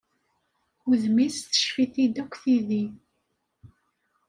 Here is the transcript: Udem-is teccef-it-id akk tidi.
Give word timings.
Udem-is 0.89 1.37
teccef-it-id 1.45 2.15
akk 2.23 2.33
tidi. 2.43 2.83